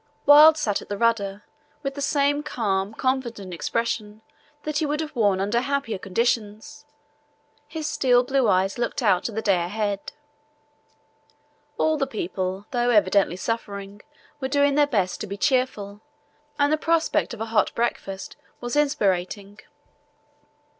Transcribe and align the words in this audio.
Wild 0.25 0.57
sat 0.57 0.81
at 0.81 0.89
the 0.89 0.97
rudder 0.97 1.43
with 1.83 1.93
the 1.93 2.01
same 2.01 2.41
calm, 2.41 2.91
confident 2.91 3.53
expression 3.53 4.23
that 4.63 4.79
he 4.79 4.85
would 4.87 4.99
have 4.99 5.15
worn 5.15 5.39
under 5.39 5.61
happier 5.61 5.99
conditions; 5.99 6.87
his 7.67 7.85
steel 7.85 8.23
blue 8.23 8.49
eyes 8.49 8.79
looked 8.79 9.03
out 9.03 9.23
to 9.25 9.31
the 9.31 9.43
day 9.43 9.61
ahead. 9.63 10.13
All 11.77 11.99
the 11.99 12.07
people, 12.07 12.65
though 12.71 12.89
evidently 12.89 13.35
suffering, 13.35 14.01
were 14.39 14.47
doing 14.47 14.73
their 14.73 14.87
best 14.87 15.21
to 15.21 15.27
be 15.27 15.37
cheerful, 15.37 16.01
and 16.57 16.73
the 16.73 16.77
prospect 16.77 17.35
of 17.35 17.39
a 17.41 17.45
hot 17.53 17.71
breakfast 17.75 18.35
was 18.59 18.75
inspiriting. 18.75 19.59